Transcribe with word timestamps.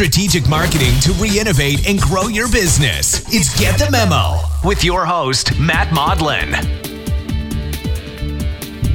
Strategic 0.00 0.48
marketing 0.48 0.98
to 1.02 1.12
re 1.20 1.38
innovate 1.38 1.86
and 1.86 2.00
grow 2.00 2.28
your 2.28 2.50
business. 2.50 3.22
It's 3.34 3.54
Get 3.60 3.78
the 3.78 3.90
Memo 3.90 4.40
with 4.64 4.82
your 4.82 5.04
host, 5.04 5.60
Matt 5.60 5.88
Mauldin. 5.88 6.52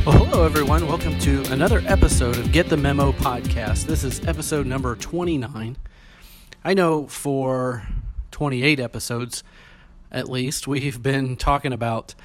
Well, 0.03 0.17
hello, 0.17 0.43
everyone. 0.43 0.87
Welcome 0.87 1.19
to 1.19 1.43
another 1.51 1.83
episode 1.85 2.39
of 2.39 2.51
Get 2.51 2.69
the 2.69 2.77
Memo 2.77 3.11
podcast. 3.11 3.85
This 3.85 4.03
is 4.03 4.25
episode 4.27 4.65
number 4.65 4.95
29. 4.95 5.77
I 6.63 6.73
know 6.73 7.05
for 7.05 7.87
28 8.31 8.79
episodes, 8.79 9.43
at 10.11 10.27
least, 10.27 10.67
we've 10.67 11.03
been 11.03 11.35
talking 11.35 11.71
about 11.71 12.15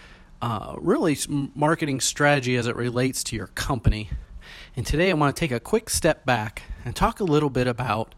uh, 0.41 0.75
really 0.79 1.19
marketing 1.55 2.01
strategy 2.01 2.57
as 2.57 2.67
it 2.67 2.77
relates 2.77 3.23
to 3.25 3.37
your 3.37 3.49
company. 3.49 4.09
And 4.75 4.87
today 4.87 5.11
I 5.11 5.12
want 5.12 5.37
to 5.37 5.39
take 5.39 5.53
a 5.53 5.61
quick 5.61 5.91
step 5.91 6.25
back 6.25 6.62
and 6.83 6.97
talk 6.97 7.21
a 7.21 7.25
little 7.25 7.51
bit 7.51 7.67
about 7.67 8.15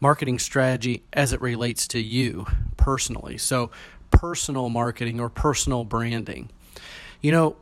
marketing 0.00 0.38
strategy 0.38 1.02
as 1.12 1.32
it 1.32 1.40
relates 1.40 1.86
to 1.88 2.00
you 2.00 2.46
personally. 2.76 3.38
So, 3.38 3.70
personal 4.10 4.68
marketing 4.68 5.20
or 5.20 5.28
personal 5.28 5.84
branding. 5.84 6.48
You 7.20 7.32
know, 7.32 7.56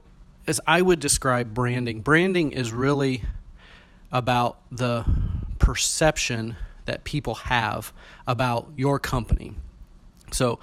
as 0.47 0.61
I 0.67 0.83
would 0.83 1.01
describe 1.01 1.55
branding, 1.55 2.01
branding 2.01 2.53
is 2.53 2.73
really 2.73 3.23
about 4.13 4.59
the 4.71 5.05
perception 5.59 6.57
that 6.85 7.05
people 7.05 7.35
have 7.35 7.93
about 8.27 8.71
your 8.77 8.99
company. 8.99 9.55
So, 10.33 10.59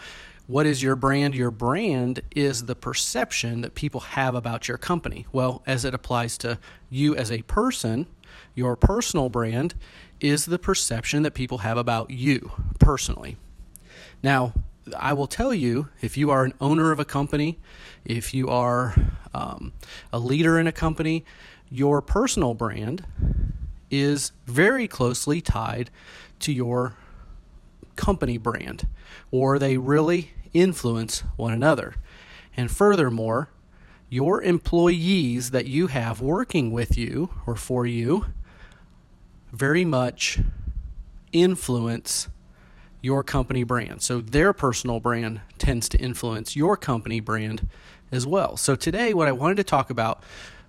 what 0.48 0.66
is 0.66 0.84
your 0.84 0.96
brand? 0.96 1.34
Your 1.34 1.52
brand 1.52 2.22
is 2.36 2.66
the 2.66 2.76
perception 2.76 3.62
that 3.62 3.74
people 3.74 4.02
have 4.02 4.36
about 4.36 4.68
your 4.68 4.78
company. 4.78 5.26
Well, 5.32 5.64
as 5.66 5.86
it 5.86 5.94
applies 5.94 6.38
to 6.40 6.60
you 6.90 7.16
as 7.16 7.32
a 7.32 7.42
person, 7.44 8.08
your 8.56 8.76
personal 8.76 9.30
brand 9.30 9.76
is 10.20 10.46
the 10.46 10.60
perception 10.60 11.24
that 11.24 11.34
people 11.34 11.60
have 11.60 11.78
about 11.78 12.12
you 12.12 12.52
personally. 12.80 13.38
Now, 14.24 14.54
I 14.98 15.14
will 15.14 15.28
tell 15.28 15.54
you 15.54 15.90
if 16.02 16.18
you 16.18 16.32
are 16.32 16.44
an 16.44 16.54
owner 16.60 16.92
of 16.92 17.00
a 17.00 17.06
company, 17.06 17.60
if 18.06 18.34
you 18.34 18.50
are 18.50 18.96
um, 19.34 19.74
a 20.12 20.20
leader 20.20 20.60
in 20.60 20.68
a 20.68 20.72
company, 20.72 21.26
your 21.70 22.02
personal 22.02 22.54
brand 22.54 23.06
is 23.90 24.32
very 24.46 24.88
closely 24.88 25.42
tied 25.42 25.90
to 26.40 26.52
your 26.52 26.96
company 27.96 28.38
brand, 28.38 28.88
or 29.32 29.60
they 29.60 29.78
really 29.78 30.32
influence 30.54 31.20
one 31.36 31.54
another. 31.54 31.96
And 32.58 32.70
furthermore, 32.70 33.50
your 34.12 34.44
employees 34.44 35.52
that 35.52 35.66
you 35.66 35.88
have 35.88 36.20
working 36.20 36.70
with 36.70 36.98
you 36.98 37.30
or 37.48 37.56
for 37.56 37.88
you 37.88 38.26
very 39.54 39.86
much 39.86 40.38
influence 41.32 42.28
your 43.02 43.24
company 43.24 43.64
brand. 43.64 44.02
So 44.02 44.20
their 44.20 44.52
personal 44.52 45.00
brand 45.00 45.40
tends 45.58 45.88
to 45.90 45.98
influence 45.98 46.58
your 46.58 46.76
company 46.76 47.22
brand 47.22 47.70
as 48.12 48.28
well. 48.28 48.58
So 48.58 48.76
today, 48.76 49.14
what 49.14 49.30
I 49.30 49.32
wanted 49.32 49.56
to 49.56 49.64
talk 49.64 49.90
about 49.90 50.22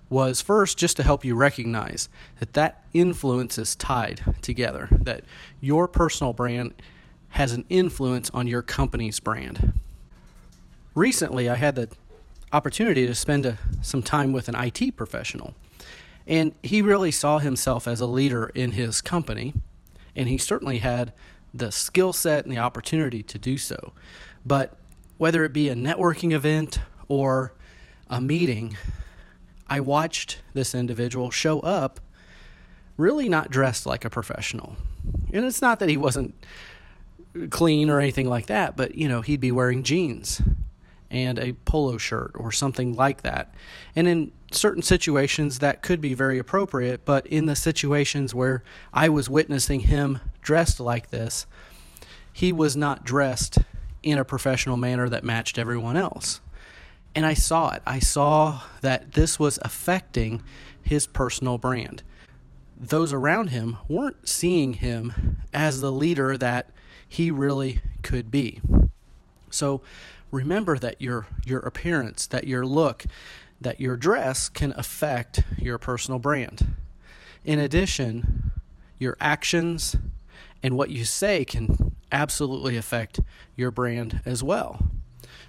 was 0.09 0.41
first 0.41 0.77
just 0.77 0.95
to 0.97 1.03
help 1.03 1.25
you 1.25 1.35
recognize 1.35 2.07
that 2.39 2.53
that 2.53 2.85
influence 2.93 3.57
is 3.57 3.75
tied 3.75 4.21
together, 4.41 4.87
that 4.89 5.25
your 5.59 5.89
personal 5.89 6.31
brand 6.31 6.73
has 7.29 7.51
an 7.51 7.65
influence 7.67 8.29
on 8.29 8.47
your 8.47 8.61
company's 8.61 9.19
brand. 9.19 9.73
Recently, 10.95 11.49
I 11.49 11.55
had 11.55 11.75
the 11.75 11.89
opportunity 12.53 13.07
to 13.07 13.15
spend 13.15 13.45
a, 13.47 13.57
some 13.81 14.03
time 14.03 14.31
with 14.31 14.47
an 14.47 14.55
IT 14.55 14.95
professional. 14.95 15.55
And 16.25 16.53
he 16.61 16.81
really 16.81 17.11
saw 17.11 17.39
himself 17.39 17.87
as 17.87 17.99
a 17.99 18.05
leader 18.05 18.51
in 18.53 18.71
his 18.71 19.01
company, 19.01 19.53
and 20.15 20.29
he 20.29 20.37
certainly 20.37 20.77
had 20.77 21.11
the 21.53 21.71
skill 21.71 22.13
set 22.13 22.45
and 22.45 22.53
the 22.53 22.59
opportunity 22.59 23.23
to 23.23 23.37
do 23.37 23.57
so. 23.57 23.91
But 24.45 24.77
whether 25.17 25.43
it 25.43 25.51
be 25.51 25.67
a 25.67 25.75
networking 25.75 26.31
event 26.31 26.79
or 27.07 27.53
a 28.09 28.21
meeting, 28.21 28.77
I 29.67 29.79
watched 29.79 30.41
this 30.53 30.73
individual 30.75 31.31
show 31.31 31.59
up 31.59 31.99
really 32.95 33.27
not 33.27 33.49
dressed 33.49 33.85
like 33.85 34.05
a 34.05 34.09
professional. 34.09 34.77
And 35.33 35.45
it's 35.45 35.61
not 35.61 35.79
that 35.79 35.89
he 35.89 35.97
wasn't 35.97 36.35
clean 37.49 37.89
or 37.89 37.99
anything 37.99 38.29
like 38.29 38.45
that, 38.45 38.77
but 38.77 38.95
you 38.95 39.09
know, 39.09 39.21
he'd 39.21 39.39
be 39.41 39.51
wearing 39.51 39.81
jeans 39.81 40.41
and 41.13 41.37
a 41.37 41.53
polo 41.53 41.97
shirt 41.97 42.31
or 42.33 42.51
something 42.51 42.93
like 42.95 43.21
that. 43.21 43.53
And 43.95 44.07
in 44.07 44.31
certain 44.51 44.81
situations, 44.81 45.59
that 45.59 45.83
could 45.83 46.01
be 46.01 46.15
very 46.15 46.39
appropriate, 46.39 47.05
but 47.05 47.25
in 47.27 47.45
the 47.45 47.55
situations 47.55 48.33
where 48.33 48.63
I 48.91 49.09
was 49.09 49.29
witnessing 49.29 49.81
him 49.81 50.19
dressed 50.41 50.79
like 50.79 51.11
this, 51.11 51.45
he 52.33 52.51
was 52.51 52.75
not 52.75 53.05
dressed 53.05 53.59
in 54.01 54.17
a 54.17 54.25
professional 54.25 54.75
manner 54.75 55.07
that 55.07 55.23
matched 55.23 55.59
everyone 55.59 55.95
else. 55.95 56.41
And 57.15 57.27
I 57.27 57.35
saw 57.35 57.69
it. 57.75 57.83
I 57.85 57.99
saw 57.99 58.61
that 58.81 59.13
this 59.13 59.39
was 59.39 59.59
affecting 59.61 60.41
his 60.81 61.05
personal 61.05 61.59
brand. 61.59 62.01
Those 62.75 63.13
around 63.13 63.51
him 63.51 63.77
weren't 63.87 64.27
seeing 64.27 64.73
him 64.73 65.37
as 65.53 65.79
the 65.79 65.91
leader 65.91 66.37
that 66.37 66.71
he 67.07 67.29
really 67.29 67.81
could 68.01 68.31
be. 68.31 68.59
So 69.53 69.81
remember 70.31 70.77
that 70.79 71.01
your 71.01 71.27
your 71.45 71.59
appearance, 71.59 72.25
that 72.27 72.47
your 72.47 72.65
look, 72.65 73.05
that 73.61 73.79
your 73.79 73.95
dress 73.95 74.49
can 74.49 74.73
affect 74.75 75.43
your 75.57 75.77
personal 75.77 76.19
brand. 76.19 76.73
In 77.45 77.59
addition, 77.59 78.51
your 78.99 79.15
actions 79.19 79.95
and 80.61 80.77
what 80.77 80.89
you 80.89 81.05
say 81.05 81.45
can 81.45 81.95
absolutely 82.11 82.77
affect 82.77 83.19
your 83.55 83.69
brand 83.69 84.21
as 84.25 84.41
well. 84.41 84.87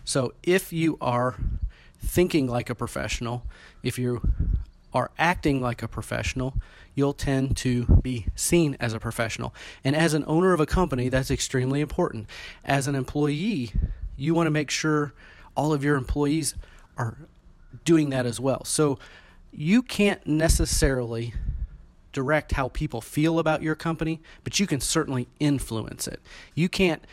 So 0.04 0.34
if 0.42 0.72
you 0.72 0.98
are 1.00 1.36
thinking 1.98 2.46
like 2.46 2.68
a 2.68 2.74
professional, 2.74 3.44
if 3.82 3.98
you 3.98 4.20
are 4.94 5.10
acting 5.18 5.60
like 5.60 5.82
a 5.82 5.88
professional, 5.88 6.54
you'll 6.94 7.12
tend 7.12 7.56
to 7.56 7.84
be 8.02 8.26
seen 8.36 8.76
as 8.78 8.94
a 8.94 9.00
professional. 9.00 9.52
And 9.82 9.96
as 9.96 10.14
an 10.14 10.24
owner 10.26 10.52
of 10.52 10.60
a 10.60 10.66
company, 10.66 11.08
that's 11.08 11.30
extremely 11.30 11.80
important. 11.80 12.28
As 12.64 12.86
an 12.86 12.94
employee, 12.94 13.72
you 14.16 14.32
want 14.32 14.46
to 14.46 14.52
make 14.52 14.70
sure 14.70 15.12
all 15.56 15.72
of 15.72 15.82
your 15.82 15.96
employees 15.96 16.54
are 16.96 17.18
doing 17.84 18.10
that 18.10 18.24
as 18.24 18.38
well. 18.38 18.64
So 18.64 18.98
you 19.52 19.82
can't 19.82 20.24
necessarily 20.26 21.34
direct 22.12 22.52
how 22.52 22.68
people 22.68 23.00
feel 23.00 23.40
about 23.40 23.60
your 23.60 23.74
company, 23.74 24.20
but 24.44 24.60
you 24.60 24.66
can 24.68 24.80
certainly 24.80 25.26
influence 25.40 26.06
it. 26.06 26.20
You 26.54 26.68
can't 26.68 27.04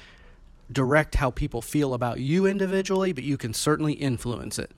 direct 0.72 1.16
how 1.16 1.32
people 1.32 1.62
feel 1.62 1.96
about 1.96 2.20
you 2.20 2.46
individually, 2.46 3.12
but 3.12 3.24
you 3.24 3.38
can 3.38 3.54
certainly 3.54 3.94
influence 3.94 4.60
it. 4.60 4.72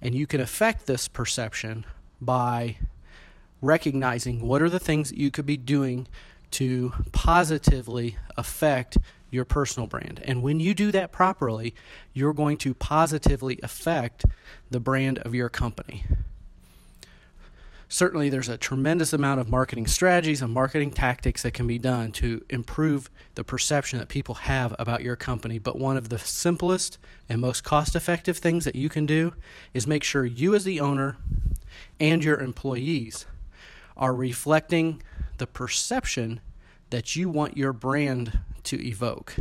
And 0.00 0.14
you 0.14 0.26
can 0.26 0.40
affect 0.40 0.86
this 0.86 1.06
perception 1.06 1.84
by 2.20 2.76
recognizing 3.60 4.40
what 4.46 4.62
are 4.62 4.70
the 4.70 4.78
things 4.78 5.10
that 5.10 5.18
you 5.18 5.30
could 5.30 5.46
be 5.46 5.56
doing 5.56 6.06
to 6.50 6.92
positively 7.12 8.16
affect 8.36 8.98
your 9.30 9.44
personal 9.44 9.86
brand. 9.86 10.22
And 10.24 10.42
when 10.42 10.60
you 10.60 10.74
do 10.74 10.90
that 10.92 11.12
properly, 11.12 11.74
you're 12.14 12.32
going 12.32 12.56
to 12.58 12.74
positively 12.74 13.58
affect 13.62 14.24
the 14.70 14.80
brand 14.80 15.18
of 15.18 15.34
your 15.34 15.48
company. 15.48 16.04
Certainly, 17.90 18.28
there's 18.28 18.50
a 18.50 18.58
tremendous 18.58 19.14
amount 19.14 19.40
of 19.40 19.48
marketing 19.48 19.86
strategies 19.86 20.42
and 20.42 20.52
marketing 20.52 20.90
tactics 20.90 21.42
that 21.42 21.54
can 21.54 21.66
be 21.66 21.78
done 21.78 22.12
to 22.12 22.44
improve 22.50 23.08
the 23.34 23.44
perception 23.44 23.98
that 23.98 24.08
people 24.08 24.34
have 24.34 24.74
about 24.78 25.02
your 25.02 25.16
company. 25.16 25.58
But 25.58 25.78
one 25.78 25.96
of 25.96 26.10
the 26.10 26.18
simplest 26.18 26.98
and 27.30 27.40
most 27.40 27.64
cost 27.64 27.96
effective 27.96 28.36
things 28.36 28.66
that 28.66 28.76
you 28.76 28.90
can 28.90 29.06
do 29.06 29.32
is 29.72 29.86
make 29.86 30.04
sure 30.04 30.26
you, 30.26 30.54
as 30.54 30.64
the 30.64 30.80
owner, 30.80 31.16
and 31.98 32.22
your 32.22 32.40
employees 32.40 33.26
are 33.96 34.14
reflecting 34.14 35.02
the 35.38 35.46
perception 35.46 36.40
that 36.90 37.16
you 37.16 37.28
want 37.28 37.56
your 37.56 37.72
brand 37.72 38.38
to 38.64 38.84
evoke. 38.86 39.36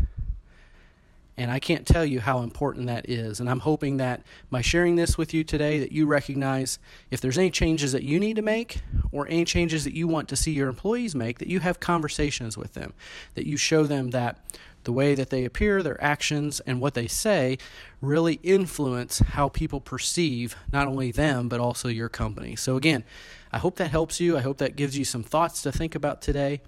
And 1.40 1.52
I 1.52 1.60
can't 1.60 1.86
tell 1.86 2.04
you 2.04 2.20
how 2.20 2.40
important 2.42 2.88
that 2.88 3.08
is. 3.08 3.40
And 3.40 3.48
I'm 3.48 3.60
hoping 3.60 3.98
that 3.98 4.24
by 4.50 4.62
sharing 4.62 4.96
this 4.96 5.20
with 5.20 5.36
you 5.36 5.44
today 5.44 5.80
that 5.80 5.92
you 5.92 6.08
recognize 6.08 6.80
if 7.12 7.22
there's 7.22 7.38
any 7.38 7.52
changes 7.52 7.92
that 7.92 8.02
you 8.02 8.20
need 8.20 8.38
to 8.38 8.42
make 8.42 8.82
or 9.12 9.28
any 9.28 9.46
changes 9.46 9.84
that 9.84 9.94
you 9.94 10.08
want 10.08 10.28
to 10.30 10.36
see 10.36 10.52
your 10.52 10.68
employees 10.68 11.14
make 11.14 11.38
that 11.38 11.48
you 11.48 11.60
have 11.60 11.80
conversations 11.80 12.58
with 12.58 12.74
them, 12.74 12.94
that 13.36 13.46
you 13.46 13.56
show 13.56 13.84
them 13.84 14.10
that 14.10 14.40
the 14.88 14.94
way 14.94 15.14
that 15.14 15.30
they 15.30 15.44
appear, 15.44 15.84
their 15.84 16.02
actions, 16.02 16.62
and 16.62 16.80
what 16.80 16.94
they 16.94 17.08
say 17.08 17.58
really 18.02 18.40
influence 18.42 19.20
how 19.20 19.50
people 19.50 19.82
perceive 19.82 20.56
not 20.72 20.88
only 20.88 21.12
them, 21.12 21.50
but 21.50 21.60
also 21.60 21.90
your 21.90 22.08
company. 22.08 22.56
So, 22.56 22.78
again, 22.78 23.04
I 23.52 23.58
hope 23.58 23.76
that 23.76 23.92
helps 23.92 24.22
you. 24.22 24.38
I 24.38 24.42
hope 24.42 24.60
that 24.60 24.78
gives 24.78 24.98
you 24.98 25.04
some 25.04 25.24
thoughts 25.24 25.62
to 25.64 25.74
think 25.74 25.94
about 25.94 26.22
today. 26.22 26.62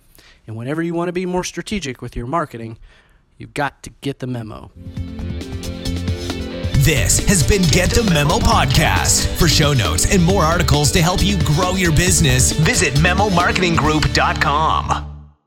And 0.45 0.57
whenever 0.57 0.83
you 0.83 0.93
want 0.93 1.07
to 1.07 1.13
be 1.13 1.25
more 1.25 1.45
strategic 1.45 2.01
with 2.01 2.17
your 2.17 2.27
marketing, 2.27 2.77
you've 3.37 3.53
got 3.53 3.81
to 3.83 3.89
get 4.01 4.19
the 4.19 4.27
memo. 4.27 4.69
This 6.83 7.25
has 7.25 7.47
been 7.47 7.61
Get 7.61 7.91
the 7.91 8.03
Memo 8.03 8.39
Podcast. 8.39 9.33
For 9.37 9.47
show 9.47 9.71
notes 9.71 10.13
and 10.13 10.21
more 10.21 10.43
articles 10.43 10.91
to 10.91 11.01
help 11.01 11.23
you 11.23 11.41
grow 11.43 11.75
your 11.75 11.93
business, 11.93 12.51
visit 12.51 12.95
memomarketinggroup.com. 12.95 15.08